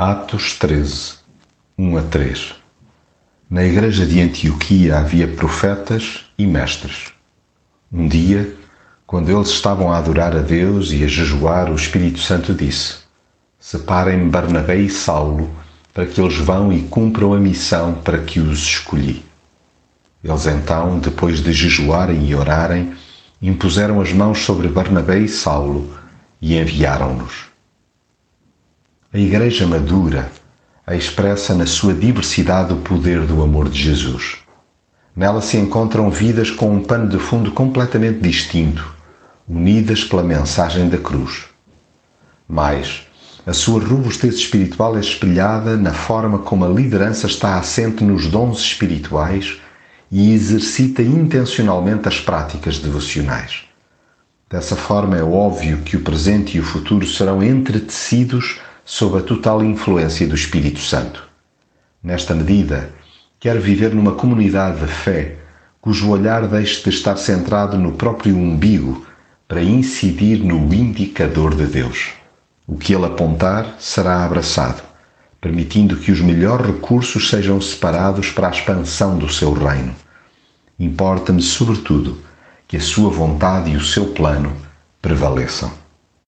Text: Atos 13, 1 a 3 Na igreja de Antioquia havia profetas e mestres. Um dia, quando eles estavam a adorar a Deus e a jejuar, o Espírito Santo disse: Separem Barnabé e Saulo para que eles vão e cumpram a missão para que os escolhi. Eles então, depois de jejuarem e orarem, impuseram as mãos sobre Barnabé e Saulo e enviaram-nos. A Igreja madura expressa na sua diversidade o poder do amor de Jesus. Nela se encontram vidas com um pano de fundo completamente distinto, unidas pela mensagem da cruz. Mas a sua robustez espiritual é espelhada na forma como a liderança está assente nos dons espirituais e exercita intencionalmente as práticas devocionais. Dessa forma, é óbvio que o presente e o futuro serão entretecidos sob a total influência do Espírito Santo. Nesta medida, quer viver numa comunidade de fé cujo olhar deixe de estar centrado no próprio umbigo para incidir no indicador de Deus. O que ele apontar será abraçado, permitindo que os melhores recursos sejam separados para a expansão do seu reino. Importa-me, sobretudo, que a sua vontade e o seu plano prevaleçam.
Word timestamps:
Atos 0.00 0.52
13, 0.52 1.14
1 1.76 1.96
a 1.96 2.02
3 2.02 2.54
Na 3.50 3.64
igreja 3.64 4.06
de 4.06 4.20
Antioquia 4.20 4.96
havia 4.96 5.26
profetas 5.26 6.24
e 6.38 6.46
mestres. 6.46 7.12
Um 7.92 8.06
dia, 8.06 8.54
quando 9.08 9.28
eles 9.28 9.48
estavam 9.48 9.92
a 9.92 9.98
adorar 9.98 10.36
a 10.36 10.40
Deus 10.40 10.92
e 10.92 11.02
a 11.02 11.08
jejuar, 11.08 11.68
o 11.68 11.74
Espírito 11.74 12.20
Santo 12.20 12.54
disse: 12.54 12.98
Separem 13.58 14.28
Barnabé 14.28 14.76
e 14.76 14.88
Saulo 14.88 15.50
para 15.92 16.06
que 16.06 16.20
eles 16.20 16.36
vão 16.36 16.72
e 16.72 16.82
cumpram 16.82 17.34
a 17.34 17.40
missão 17.40 17.94
para 17.94 18.18
que 18.18 18.38
os 18.38 18.60
escolhi. 18.60 19.24
Eles 20.22 20.46
então, 20.46 21.00
depois 21.00 21.42
de 21.42 21.52
jejuarem 21.52 22.24
e 22.24 22.36
orarem, 22.36 22.94
impuseram 23.42 24.00
as 24.00 24.12
mãos 24.12 24.44
sobre 24.44 24.68
Barnabé 24.68 25.18
e 25.18 25.28
Saulo 25.28 25.92
e 26.40 26.56
enviaram-nos. 26.56 27.48
A 29.10 29.16
Igreja 29.18 29.66
madura 29.66 30.30
expressa 30.86 31.54
na 31.54 31.64
sua 31.64 31.94
diversidade 31.94 32.74
o 32.74 32.76
poder 32.76 33.22
do 33.22 33.42
amor 33.42 33.70
de 33.70 33.82
Jesus. 33.82 34.36
Nela 35.16 35.40
se 35.40 35.56
encontram 35.56 36.10
vidas 36.10 36.50
com 36.50 36.70
um 36.70 36.84
pano 36.84 37.08
de 37.08 37.18
fundo 37.18 37.50
completamente 37.52 38.20
distinto, 38.20 38.94
unidas 39.48 40.04
pela 40.04 40.22
mensagem 40.22 40.90
da 40.90 40.98
cruz. 40.98 41.46
Mas 42.46 43.06
a 43.46 43.54
sua 43.54 43.82
robustez 43.82 44.34
espiritual 44.34 44.94
é 44.94 45.00
espelhada 45.00 45.74
na 45.74 45.94
forma 45.94 46.40
como 46.40 46.66
a 46.66 46.68
liderança 46.68 47.26
está 47.26 47.56
assente 47.56 48.04
nos 48.04 48.26
dons 48.26 48.58
espirituais 48.58 49.58
e 50.12 50.34
exercita 50.34 51.00
intencionalmente 51.00 52.06
as 52.06 52.20
práticas 52.20 52.78
devocionais. 52.78 53.62
Dessa 54.50 54.76
forma, 54.76 55.16
é 55.16 55.22
óbvio 55.22 55.78
que 55.78 55.96
o 55.96 56.02
presente 56.02 56.58
e 56.58 56.60
o 56.60 56.64
futuro 56.64 57.06
serão 57.06 57.42
entretecidos 57.42 58.60
sob 58.90 59.18
a 59.18 59.20
total 59.20 59.62
influência 59.62 60.26
do 60.26 60.34
Espírito 60.34 60.80
Santo. 60.80 61.22
Nesta 62.02 62.34
medida, 62.34 62.90
quer 63.38 63.60
viver 63.60 63.94
numa 63.94 64.12
comunidade 64.12 64.80
de 64.80 64.86
fé 64.86 65.36
cujo 65.78 66.08
olhar 66.08 66.48
deixe 66.48 66.82
de 66.82 66.88
estar 66.88 67.18
centrado 67.18 67.76
no 67.76 67.92
próprio 67.92 68.34
umbigo 68.34 69.06
para 69.46 69.62
incidir 69.62 70.38
no 70.38 70.72
indicador 70.72 71.54
de 71.54 71.66
Deus. 71.66 72.12
O 72.66 72.78
que 72.78 72.94
ele 72.94 73.04
apontar 73.04 73.76
será 73.78 74.24
abraçado, 74.24 74.82
permitindo 75.38 75.98
que 75.98 76.10
os 76.10 76.22
melhores 76.22 76.66
recursos 76.66 77.28
sejam 77.28 77.60
separados 77.60 78.30
para 78.30 78.48
a 78.48 78.52
expansão 78.52 79.18
do 79.18 79.30
seu 79.30 79.52
reino. 79.52 79.94
Importa-me, 80.80 81.42
sobretudo, 81.42 82.22
que 82.66 82.78
a 82.78 82.80
sua 82.80 83.10
vontade 83.10 83.70
e 83.70 83.76
o 83.76 83.84
seu 83.84 84.14
plano 84.14 84.56
prevaleçam. 85.02 85.70